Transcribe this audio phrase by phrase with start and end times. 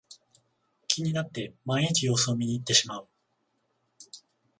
[0.87, 3.07] 気になって毎日様子を見にいってしまう